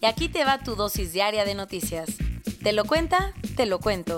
y 0.00 0.06
aquí 0.06 0.28
te 0.28 0.44
va 0.44 0.58
tu 0.58 0.76
dosis 0.76 1.12
diaria 1.12 1.44
de 1.44 1.54
noticias. 1.54 2.10
¿Te 2.62 2.72
lo 2.72 2.84
cuenta? 2.84 3.34
Te 3.56 3.66
lo 3.66 3.80
cuento. 3.80 4.16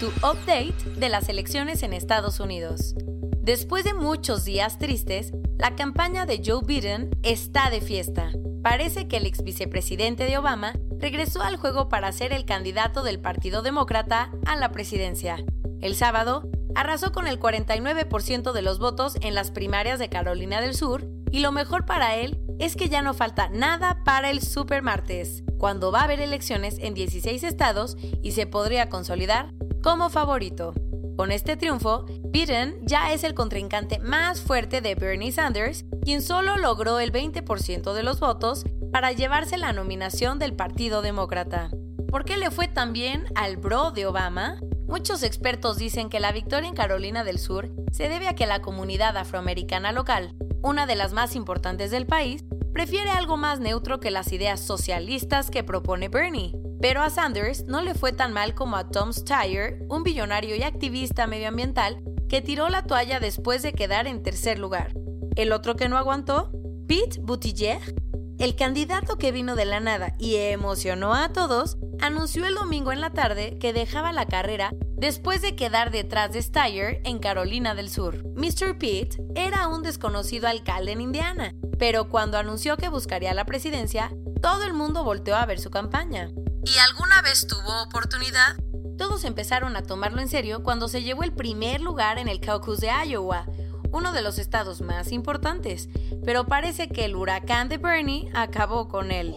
Tu 0.00 0.08
update 0.18 0.74
de 0.96 1.08
las 1.08 1.28
elecciones 1.28 1.82
en 1.82 1.92
Estados 1.92 2.40
Unidos. 2.40 2.94
Después 3.38 3.84
de 3.84 3.94
muchos 3.94 4.44
días 4.44 4.78
tristes, 4.78 5.32
la 5.56 5.76
campaña 5.76 6.26
de 6.26 6.42
Joe 6.44 6.62
Biden 6.64 7.10
está 7.22 7.70
de 7.70 7.80
fiesta. 7.80 8.32
Parece 8.62 9.06
que 9.06 9.18
el 9.18 9.26
ex 9.26 9.42
vicepresidente 9.44 10.24
de 10.24 10.36
Obama 10.36 10.74
regresó 10.98 11.42
al 11.42 11.56
juego 11.56 11.88
para 11.88 12.10
ser 12.10 12.32
el 12.32 12.44
candidato 12.44 13.04
del 13.04 13.20
Partido 13.20 13.62
Demócrata 13.62 14.32
a 14.46 14.56
la 14.56 14.72
presidencia. 14.72 15.44
El 15.80 15.94
sábado, 15.94 16.48
arrasó 16.74 17.12
con 17.12 17.26
el 17.26 17.38
49% 17.38 18.52
de 18.52 18.62
los 18.62 18.78
votos 18.78 19.16
en 19.20 19.34
las 19.34 19.50
primarias 19.50 19.98
de 19.98 20.08
Carolina 20.08 20.60
del 20.60 20.74
Sur 20.74 21.06
y 21.30 21.40
lo 21.40 21.52
mejor 21.52 21.86
para 21.86 22.16
él 22.16 22.45
es 22.58 22.76
que 22.76 22.88
ya 22.88 23.02
no 23.02 23.14
falta 23.14 23.48
nada 23.48 24.02
para 24.04 24.30
el 24.30 24.40
super 24.40 24.82
martes, 24.82 25.42
cuando 25.58 25.92
va 25.92 26.00
a 26.00 26.04
haber 26.04 26.20
elecciones 26.20 26.78
en 26.78 26.94
16 26.94 27.42
estados 27.42 27.96
y 28.22 28.32
se 28.32 28.46
podría 28.46 28.88
consolidar 28.88 29.52
como 29.82 30.10
favorito. 30.10 30.74
Con 31.16 31.32
este 31.32 31.56
triunfo, 31.56 32.04
Biden 32.24 32.78
ya 32.82 33.12
es 33.12 33.24
el 33.24 33.32
contrincante 33.32 33.98
más 33.98 34.40
fuerte 34.40 34.82
de 34.82 34.94
Bernie 34.94 35.32
Sanders, 35.32 35.86
quien 36.02 36.20
solo 36.20 36.58
logró 36.58 37.00
el 37.00 37.10
20% 37.10 37.94
de 37.94 38.02
los 38.02 38.20
votos 38.20 38.64
para 38.92 39.12
llevarse 39.12 39.56
la 39.56 39.72
nominación 39.72 40.38
del 40.38 40.54
Partido 40.54 41.00
Demócrata. 41.00 41.70
¿Por 42.10 42.24
qué 42.24 42.36
le 42.36 42.50
fue 42.50 42.68
tan 42.68 42.92
bien 42.92 43.24
al 43.34 43.56
bro 43.56 43.90
de 43.90 44.06
Obama? 44.06 44.60
Muchos 44.86 45.22
expertos 45.22 45.78
dicen 45.78 46.10
que 46.10 46.20
la 46.20 46.32
victoria 46.32 46.68
en 46.68 46.74
Carolina 46.74 47.24
del 47.24 47.38
Sur 47.38 47.70
se 47.92 48.08
debe 48.08 48.28
a 48.28 48.34
que 48.34 48.46
la 48.46 48.60
comunidad 48.60 49.16
afroamericana 49.16 49.92
local 49.92 50.34
una 50.66 50.84
de 50.84 50.96
las 50.96 51.12
más 51.12 51.36
importantes 51.36 51.92
del 51.92 52.06
país, 52.06 52.44
prefiere 52.72 53.10
algo 53.10 53.36
más 53.36 53.60
neutro 53.60 54.00
que 54.00 54.10
las 54.10 54.32
ideas 54.32 54.60
socialistas 54.60 55.48
que 55.48 55.62
propone 55.62 56.08
Bernie. 56.08 56.52
Pero 56.80 57.02
a 57.02 57.08
Sanders 57.08 57.64
no 57.66 57.80
le 57.82 57.94
fue 57.94 58.12
tan 58.12 58.32
mal 58.32 58.54
como 58.54 58.76
a 58.76 58.88
Tom 58.90 59.12
Steyer, 59.12 59.78
un 59.88 60.02
billonario 60.02 60.56
y 60.56 60.64
activista 60.64 61.28
medioambiental 61.28 62.02
que 62.28 62.42
tiró 62.42 62.68
la 62.68 62.82
toalla 62.82 63.20
después 63.20 63.62
de 63.62 63.72
quedar 63.72 64.08
en 64.08 64.24
tercer 64.24 64.58
lugar. 64.58 64.92
El 65.36 65.52
otro 65.52 65.76
que 65.76 65.88
no 65.88 65.96
aguantó, 65.96 66.50
Pete 66.88 67.20
Buttigieg, 67.20 67.94
el 68.38 68.56
candidato 68.56 69.16
que 69.16 69.32
vino 69.32 69.54
de 69.54 69.66
la 69.66 69.78
nada 69.78 70.16
y 70.18 70.34
emocionó 70.34 71.14
a 71.14 71.32
todos, 71.32 71.78
anunció 72.00 72.44
el 72.44 72.56
domingo 72.56 72.90
en 72.90 73.00
la 73.00 73.10
tarde 73.10 73.56
que 73.58 73.72
dejaba 73.72 74.12
la 74.12 74.26
carrera 74.26 74.74
después 74.96 75.42
de 75.42 75.54
quedar 75.54 75.90
detrás 75.90 76.32
de 76.32 76.42
Steyer 76.42 77.00
en 77.04 77.18
Carolina 77.18 77.74
del 77.74 77.90
Sur. 77.90 78.24
Mr. 78.34 78.78
Pitt 78.78 79.16
era 79.34 79.68
un 79.68 79.82
desconocido 79.82 80.48
alcalde 80.48 80.92
en 80.92 81.00
Indiana, 81.00 81.54
pero 81.78 82.08
cuando 82.08 82.38
anunció 82.38 82.76
que 82.76 82.88
buscaría 82.88 83.34
la 83.34 83.44
presidencia, 83.44 84.10
todo 84.40 84.64
el 84.64 84.72
mundo 84.72 85.04
volteó 85.04 85.36
a 85.36 85.46
ver 85.46 85.60
su 85.60 85.70
campaña. 85.70 86.30
¿Y 86.64 86.78
alguna 86.78 87.22
vez 87.22 87.46
tuvo 87.46 87.82
oportunidad? 87.82 88.56
Todos 88.96 89.24
empezaron 89.24 89.76
a 89.76 89.82
tomarlo 89.82 90.20
en 90.20 90.28
serio 90.28 90.62
cuando 90.62 90.88
se 90.88 91.02
llevó 91.02 91.22
el 91.22 91.32
primer 91.32 91.80
lugar 91.80 92.18
en 92.18 92.28
el 92.28 92.40
caucus 92.40 92.80
de 92.80 92.88
Iowa, 92.88 93.46
uno 93.92 94.12
de 94.12 94.22
los 94.22 94.38
estados 94.38 94.80
más 94.80 95.12
importantes, 95.12 95.88
pero 96.24 96.46
parece 96.46 96.88
que 96.88 97.04
el 97.04 97.14
huracán 97.14 97.68
de 97.68 97.78
Bernie 97.78 98.30
acabó 98.34 98.88
con 98.88 99.12
él. 99.12 99.34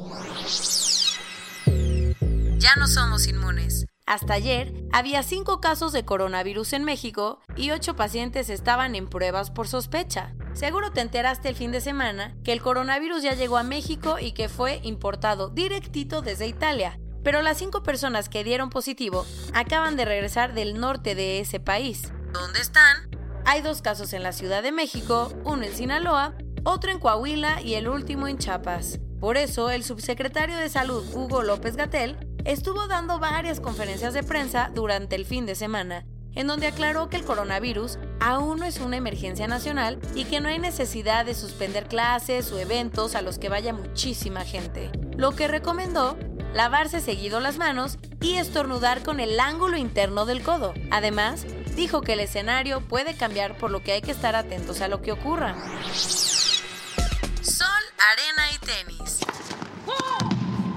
Ya 2.58 2.76
no 2.78 2.88
somos 2.88 3.28
inmunes. 3.28 3.86
Hasta 4.10 4.34
ayer 4.34 4.74
había 4.92 5.22
cinco 5.22 5.62
casos 5.62 5.92
de 5.94 6.04
coronavirus 6.04 6.74
en 6.74 6.84
México 6.84 7.42
y 7.56 7.70
ocho 7.70 7.96
pacientes 7.96 8.50
estaban 8.50 8.96
en 8.96 9.08
pruebas 9.08 9.52
por 9.52 9.68
sospecha. 9.68 10.34
Seguro 10.54 10.92
te 10.92 11.02
enteraste 11.02 11.48
el 11.48 11.56
fin 11.56 11.72
de 11.72 11.80
semana 11.80 12.36
que 12.44 12.52
el 12.52 12.60
coronavirus 12.60 13.22
ya 13.22 13.36
llegó 13.36 13.60
a 13.60 13.64
México 13.64 14.18
y 14.20 14.32
que 14.32 14.50
fue 14.50 14.80
importado 14.82 15.50
directito 15.50 16.24
desde 16.24 16.48
Italia. 16.48 17.00
Pero 17.24 17.44
las 17.44 17.60
cinco 17.60 17.84
personas 17.84 18.30
que 18.30 18.44
dieron 18.44 18.72
positivo 18.72 19.28
acaban 19.54 19.96
de 19.96 20.06
regresar 20.06 20.56
del 20.56 20.80
norte 20.80 21.14
de 21.14 21.40
ese 21.40 21.60
país. 21.60 22.12
¿Dónde 22.34 22.62
están? 22.62 23.12
Hay 23.46 23.62
dos 23.62 23.84
casos 23.84 24.14
en 24.14 24.24
la 24.24 24.32
Ciudad 24.32 24.64
de 24.64 24.72
México, 24.72 25.32
uno 25.44 25.62
en 25.62 25.76
Sinaloa, 25.76 26.34
otro 26.64 26.90
en 26.90 26.98
Coahuila 26.98 27.62
y 27.62 27.76
el 27.76 27.88
último 27.88 28.28
en 28.28 28.40
Chiapas. 28.40 29.00
Por 29.20 29.38
eso, 29.38 29.70
el 29.70 29.84
subsecretario 29.84 30.58
de 30.58 30.70
Salud, 30.70 31.06
Hugo 31.14 31.44
López 31.44 31.76
Gatel, 31.76 32.29
estuvo 32.46 32.88
dando 32.88 33.20
varias 33.20 33.60
conferencias 33.60 34.14
de 34.14 34.24
prensa 34.24 34.72
durante 34.74 35.16
el 35.16 35.26
fin 35.26 35.46
de 35.46 35.56
semana, 35.56 36.06
en 36.36 36.48
donde 36.48 36.68
aclaró 36.68 37.10
que 37.10 37.18
el 37.18 37.26
coronavirus 37.26 38.00
aún 38.20 38.60
no 38.60 38.66
es 38.66 38.80
una 38.80 38.98
emergencia 38.98 39.48
nacional 39.48 40.00
y 40.16 40.26
que 40.26 40.40
no 40.40 40.50
hay 40.50 40.60
necesidad 40.60 41.26
de 41.26 41.36
suspender 41.36 41.88
clases 41.88 42.52
o 42.52 42.60
eventos 42.60 43.16
a 43.16 43.22
los 43.22 43.40
que 43.40 43.50
vaya 43.50 43.74
muchísima 43.74 44.46
gente. 44.46 44.92
Lo 45.18 45.32
que 45.36 45.48
recomendó, 45.48 46.18
lavarse 46.54 47.02
seguido 47.02 47.40
las 47.40 47.58
manos 47.58 47.98
y 48.22 48.36
estornudar 48.36 49.04
con 49.04 49.20
el 49.20 49.40
ángulo 49.40 49.78
interno 49.78 50.26
del 50.26 50.44
codo. 50.44 50.74
Además, 50.92 51.46
dijo 51.76 52.02
que 52.02 52.14
el 52.14 52.20
escenario 52.20 52.82
puede 52.82 53.16
cambiar 53.16 53.58
por 53.58 53.72
lo 53.72 53.82
que 53.82 53.94
hay 53.94 54.02
que 54.02 54.12
estar 54.12 54.36
atentos 54.36 54.82
a 54.82 54.88
lo 54.88 55.02
que 55.02 55.12
ocurra. 55.12 55.56
Sol, 57.42 57.68
arena 57.98 58.52
y 58.54 58.58
tenis. 58.66 59.20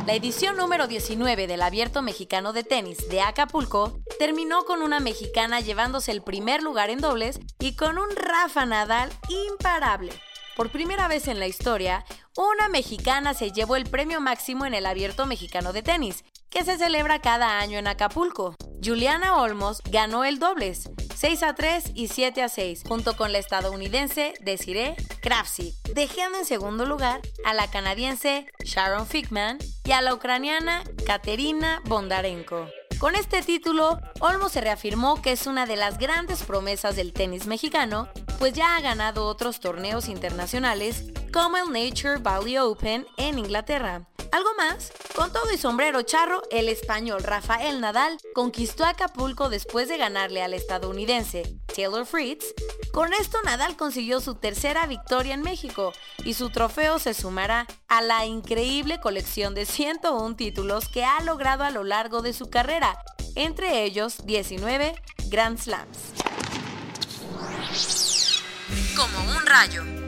La 0.06 0.14
edición 0.14 0.56
número 0.56 0.88
19 0.88 1.46
del 1.46 1.62
Abierto 1.62 2.02
Mexicano 2.02 2.52
de 2.52 2.64
Tenis 2.64 3.08
de 3.08 3.20
Acapulco 3.20 4.00
terminó 4.18 4.64
con 4.64 4.82
una 4.82 4.98
mexicana 4.98 5.60
llevándose 5.60 6.10
el 6.10 6.22
primer 6.22 6.60
lugar 6.60 6.90
en 6.90 6.98
dobles 6.98 7.38
y 7.60 7.76
con 7.76 7.98
un 7.98 8.08
Rafa 8.16 8.66
Nadal 8.66 9.12
imparable. 9.28 10.12
Por 10.56 10.70
primera 10.70 11.06
vez 11.06 11.28
en 11.28 11.38
la 11.38 11.46
historia, 11.46 12.04
una 12.36 12.68
mexicana 12.68 13.32
se 13.32 13.52
llevó 13.52 13.76
el 13.76 13.88
premio 13.88 14.20
máximo 14.20 14.66
en 14.66 14.74
el 14.74 14.86
Abierto 14.86 15.24
Mexicano 15.24 15.72
de 15.72 15.82
Tenis, 15.82 16.24
que 16.50 16.64
se 16.64 16.78
celebra 16.78 17.20
cada 17.20 17.60
año 17.60 17.78
en 17.78 17.86
Acapulco. 17.86 18.56
Juliana 18.84 19.36
Olmos 19.36 19.82
ganó 19.88 20.24
el 20.24 20.40
dobles, 20.40 20.90
6 21.14 21.42
a 21.42 21.54
3 21.54 21.92
y 21.94 22.08
7 22.08 22.42
a 22.42 22.48
6, 22.48 22.84
junto 22.86 23.16
con 23.16 23.32
la 23.32 23.38
estadounidense 23.38 24.34
Desiree 24.40 24.96
Kravtsik, 25.20 25.74
dejando 25.94 26.38
en 26.38 26.44
segundo 26.44 26.86
lugar 26.86 27.20
a 27.44 27.54
la 27.54 27.70
canadiense 27.70 28.46
Sharon 28.64 29.06
Fickman 29.06 29.58
y 29.84 29.92
a 29.92 30.02
la 30.02 30.14
ucraniana 30.14 30.82
Katerina 31.06 31.82
Bondarenko. 31.84 32.68
Con 32.98 33.16
este 33.16 33.42
título, 33.42 34.00
Olmos 34.20 34.52
se 34.52 34.60
reafirmó 34.60 35.20
que 35.20 35.32
es 35.32 35.48
una 35.48 35.66
de 35.66 35.74
las 35.76 35.98
grandes 35.98 36.44
promesas 36.44 36.94
del 36.94 37.12
tenis 37.12 37.46
mexicano, 37.46 38.08
pues 38.38 38.52
ya 38.52 38.76
ha 38.76 38.80
ganado 38.80 39.26
otros 39.26 39.58
torneos 39.58 40.08
internacionales 40.08 41.04
como 41.32 41.56
el 41.56 41.72
Nature 41.72 42.18
Valley 42.18 42.58
Open 42.58 43.06
en 43.16 43.38
Inglaterra, 43.38 44.06
algo 44.32 44.48
más, 44.56 44.93
con 45.15 45.31
todo 45.31 45.53
y 45.53 45.59
sombrero 45.59 46.00
charro, 46.03 46.43
el 46.50 46.69
español 46.69 47.22
Rafael 47.22 47.81
Nadal 47.81 48.19
conquistó 48.34 48.87
Acapulco 48.87 49.50
después 49.50 49.88
de 49.88 49.98
ganarle 49.98 50.43
al 50.43 50.54
estadounidense 50.54 51.59
Taylor 51.75 52.06
Fritz. 52.06 52.54
Con 52.93 53.12
esto 53.12 53.38
Nadal 53.44 53.76
consiguió 53.76 54.20
su 54.20 54.34
tercera 54.34 54.87
victoria 54.87 55.34
en 55.34 55.43
México 55.43 55.93
y 56.25 56.32
su 56.32 56.48
trofeo 56.48 56.98
se 56.98 57.12
sumará 57.12 57.66
a 57.88 58.00
la 58.00 58.25
increíble 58.25 59.00
colección 59.00 59.54
de 59.54 59.66
101 59.66 60.34
títulos 60.37 60.88
que 60.88 61.05
ha 61.05 61.20
logrado 61.20 61.64
a 61.64 61.70
lo 61.70 61.85
largo 61.85 62.23
de 62.23 62.32
su 62.32 62.49
carrera, 62.49 62.99
entre 63.35 63.85
ellos 63.85 64.25
19 64.25 64.94
Grand 65.28 65.58
Slams. 65.58 66.31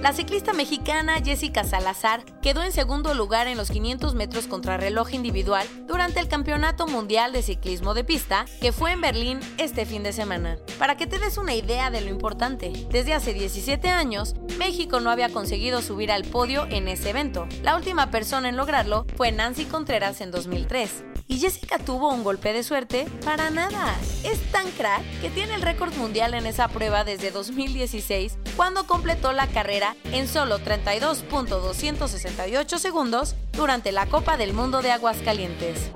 La 0.01 0.15
ciclista 0.15 0.55
mexicana 0.55 1.21
Jessica 1.23 1.65
Salazar 1.65 2.25
quedó 2.41 2.63
en 2.63 2.73
segundo 2.73 3.13
lugar 3.13 3.47
en 3.47 3.59
los 3.59 3.71
500 3.71 4.15
metros 4.15 4.47
contrarreloj 4.47 5.13
individual 5.13 5.67
durante 5.87 6.19
el 6.21 6.29
Campeonato 6.29 6.87
Mundial 6.87 7.35
de 7.35 7.43
Ciclismo 7.43 7.93
de 7.93 8.05
Pista 8.05 8.47
que 8.63 8.73
fue 8.73 8.93
en 8.93 9.03
Berlín 9.03 9.41
este 9.59 9.85
fin 9.85 10.03
de 10.03 10.15
semana. 10.15 10.57
Para 10.79 10.97
que 10.97 11.07
te 11.07 11.19
des 11.19 11.37
una 11.37 11.55
idea 11.55 11.91
de 11.91 12.01
lo 12.01 12.09
importante, 12.09 12.73
desde 12.91 13.13
hace 13.13 13.35
17 13.35 13.91
años, 13.91 14.35
México 14.59 15.01
no 15.01 15.11
había 15.11 15.29
conseguido 15.29 15.83
subir 15.83 16.11
al 16.11 16.25
podio 16.25 16.67
en 16.71 16.89
ese 16.89 17.11
evento. 17.11 17.47
La 17.63 17.77
última 17.77 18.11
persona 18.11 18.49
en 18.49 18.57
lograrlo 18.57 19.05
fue 19.15 19.31
Nancy 19.31 19.67
Contreras 19.67 20.23
en 20.23 20.31
2003. 20.31 21.05
¿Y 21.27 21.39
Jessica 21.39 21.79
tuvo 21.79 22.13
un 22.13 22.23
golpe 22.23 22.53
de 22.53 22.63
suerte? 22.63 23.07
Para 23.25 23.49
nada. 23.49 23.97
Es 24.25 24.39
tan 24.53 24.71
crack 24.73 25.01
que 25.23 25.31
tiene 25.31 25.55
el 25.55 25.63
récord 25.63 25.95
mundial 25.95 26.35
en 26.35 26.45
esa 26.47 26.69
prueba 26.69 27.03
desde 27.03 27.31
2016, 27.31 28.37
cuando 28.57 28.87
completó 28.87 29.33
la 29.33 29.47
carrera 29.47 29.97
en 30.13 30.29
solo 30.29 30.59
32.268 30.59 32.79
segundos 32.79 33.37
durante 33.53 33.91
la 33.91 34.05
Copa 34.07 34.37
del 34.37 34.53
Mundo 34.53 34.83
de 34.83 34.93
Aguascalientes. 34.93 35.93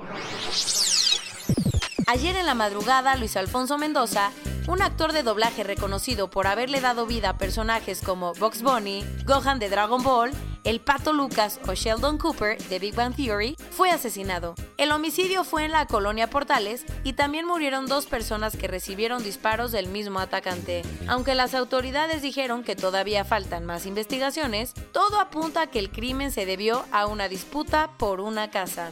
Ayer 2.07 2.35
en 2.35 2.47
la 2.47 2.55
madrugada, 2.55 3.15
Luis 3.15 3.37
Alfonso 3.37 3.77
Mendoza, 3.77 4.31
un 4.67 4.81
actor 4.81 5.13
de 5.13 5.21
doblaje 5.21 5.63
reconocido 5.63 6.31
por 6.31 6.47
haberle 6.47 6.81
dado 6.81 7.05
vida 7.05 7.29
a 7.29 7.37
personajes 7.37 8.01
como 8.01 8.33
Box 8.33 8.63
Bunny, 8.63 9.05
Gohan 9.25 9.59
de 9.59 9.69
Dragon 9.69 10.01
Ball, 10.01 10.31
el 10.63 10.81
Pato 10.81 11.13
Lucas 11.13 11.59
o 11.67 11.73
Sheldon 11.73 12.17
Cooper 12.17 12.57
de 12.69 12.79
Big 12.79 12.95
Bang 12.95 13.15
Theory, 13.15 13.55
fue 13.71 13.91
asesinado. 13.91 14.55
El 14.77 14.91
homicidio 14.91 15.43
fue 15.43 15.65
en 15.65 15.71
la 15.71 15.85
colonia 15.85 16.29
Portales 16.29 16.85
y 17.03 17.13
también 17.13 17.45
murieron 17.45 17.87
dos 17.87 18.05
personas 18.05 18.55
que 18.55 18.67
recibieron 18.67 19.23
disparos 19.23 19.71
del 19.71 19.87
mismo 19.87 20.19
atacante. 20.19 20.83
Aunque 21.07 21.35
las 21.35 21.53
autoridades 21.53 22.21
dijeron 22.21 22.63
que 22.63 22.75
todavía 22.75 23.25
faltan 23.25 23.65
más 23.65 23.85
investigaciones, 23.85 24.73
todo 24.91 25.19
apunta 25.19 25.61
a 25.61 25.67
que 25.67 25.79
el 25.79 25.91
crimen 25.91 26.31
se 26.31 26.45
debió 26.45 26.85
a 26.91 27.07
una 27.07 27.27
disputa 27.27 27.91
por 27.97 28.19
una 28.21 28.51
casa. 28.51 28.91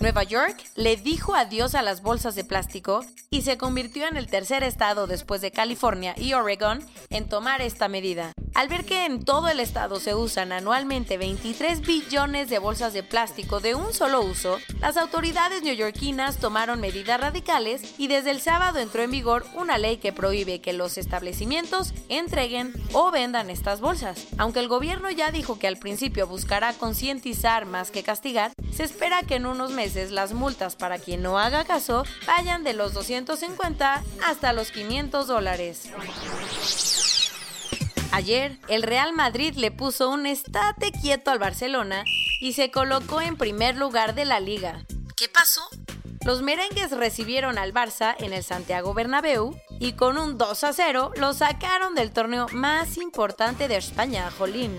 Nueva 0.00 0.22
York 0.22 0.62
le 0.74 0.96
dijo 0.96 1.34
adiós 1.34 1.74
a 1.74 1.80
las 1.80 2.02
bolsas 2.02 2.34
de 2.34 2.44
plástico 2.44 3.06
y 3.34 3.42
se 3.42 3.58
convirtió 3.58 4.06
en 4.06 4.16
el 4.16 4.28
tercer 4.28 4.62
estado 4.62 5.08
después 5.08 5.40
de 5.40 5.50
California 5.50 6.14
y 6.16 6.34
Oregon 6.34 6.78
en 7.10 7.28
tomar 7.28 7.62
esta 7.62 7.88
medida. 7.88 8.32
Al 8.54 8.68
ver 8.68 8.84
que 8.84 9.04
en 9.04 9.24
todo 9.24 9.48
el 9.48 9.58
estado 9.58 9.98
se 9.98 10.14
usan 10.14 10.52
anualmente 10.52 11.18
23 11.18 11.80
billones 11.80 12.48
de 12.48 12.60
bolsas 12.60 12.92
de 12.92 13.02
plástico 13.02 13.58
de 13.58 13.74
un 13.74 13.92
solo 13.92 14.20
uso, 14.20 14.58
las 14.78 14.96
autoridades 14.96 15.64
neoyorquinas 15.64 16.36
tomaron 16.36 16.80
medidas 16.80 17.20
radicales 17.20 17.94
y 17.98 18.06
desde 18.06 18.30
el 18.30 18.40
sábado 18.40 18.78
entró 18.78 19.02
en 19.02 19.10
vigor 19.10 19.44
una 19.56 19.76
ley 19.76 19.96
que 19.96 20.12
prohíbe 20.12 20.60
que 20.60 20.72
los 20.72 20.96
establecimientos 20.96 21.92
entreguen 22.08 22.72
o 22.92 23.10
vendan 23.10 23.50
estas 23.50 23.80
bolsas. 23.80 24.28
Aunque 24.38 24.60
el 24.60 24.68
gobierno 24.68 25.10
ya 25.10 25.32
dijo 25.32 25.58
que 25.58 25.66
al 25.66 25.78
principio 25.78 26.28
buscará 26.28 26.72
concientizar 26.74 27.66
más 27.66 27.90
que 27.90 28.04
castigar, 28.04 28.52
se 28.72 28.84
espera 28.84 29.24
que 29.24 29.34
en 29.34 29.46
unos 29.46 29.72
meses 29.72 30.12
las 30.12 30.32
multas 30.32 30.76
para 30.76 30.98
quien 30.98 31.22
no 31.22 31.40
haga 31.40 31.64
caso 31.64 32.04
vayan 32.28 32.62
de 32.62 32.74
los 32.74 32.94
250 33.24 34.02
hasta 34.24 34.52
los 34.52 34.70
500 34.70 35.26
dólares. 35.26 35.90
Ayer, 38.12 38.58
el 38.68 38.82
Real 38.82 39.12
Madrid 39.12 39.54
le 39.56 39.70
puso 39.70 40.10
un 40.10 40.26
estate 40.26 40.92
quieto 40.92 41.30
al 41.30 41.38
Barcelona 41.38 42.04
y 42.40 42.52
se 42.52 42.70
colocó 42.70 43.20
en 43.20 43.36
primer 43.36 43.76
lugar 43.76 44.14
de 44.14 44.24
la 44.24 44.40
liga. 44.40 44.84
¿Qué 45.16 45.28
pasó? 45.28 45.62
Los 46.24 46.40
merengues 46.40 46.90
recibieron 46.92 47.58
al 47.58 47.74
Barça 47.74 48.14
en 48.18 48.32
el 48.32 48.44
Santiago 48.44 48.94
Bernabéu 48.94 49.58
y 49.80 49.92
con 49.92 50.16
un 50.16 50.38
2 50.38 50.64
a 50.64 50.72
0 50.72 51.12
lo 51.16 51.34
sacaron 51.34 51.94
del 51.94 52.12
torneo 52.12 52.46
más 52.52 52.96
importante 52.98 53.68
de 53.68 53.76
España, 53.76 54.30
Jolín. 54.38 54.72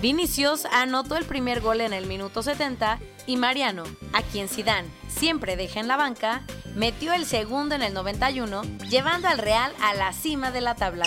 Vinicius 0.00 0.64
anotó 0.66 1.16
el 1.16 1.24
primer 1.24 1.60
gol 1.60 1.80
en 1.80 1.92
el 1.92 2.06
minuto 2.06 2.42
70 2.42 2.98
y 3.26 3.36
Mariano, 3.36 3.84
a 4.12 4.22
quien 4.22 4.48
Zidane 4.48 4.88
siempre 5.08 5.56
deja 5.56 5.80
en 5.80 5.88
la 5.88 5.96
banca, 5.96 6.42
metió 6.74 7.12
el 7.12 7.26
segundo 7.26 7.74
en 7.74 7.82
el 7.82 7.94
91, 7.94 8.62
llevando 8.88 9.28
al 9.28 9.38
Real 9.38 9.72
a 9.80 9.94
la 9.94 10.12
cima 10.12 10.50
de 10.50 10.60
la 10.60 10.74
tabla. 10.74 11.06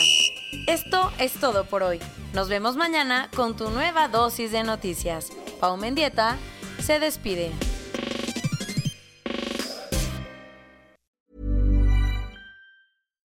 Esto 0.67 1.11
es 1.19 1.33
todo 1.33 1.65
por 1.65 1.83
hoy. 1.83 1.99
Nos 2.33 2.49
vemos 2.49 2.75
mañana 2.75 3.29
con 3.35 3.55
tu 3.55 3.69
nueva 3.69 4.07
dosis 4.07 4.51
de 4.51 4.63
noticias. 4.63 5.31
Pau 5.59 5.77
Mendieta 5.77 6.37
se 6.81 6.99
despide. 6.99 7.51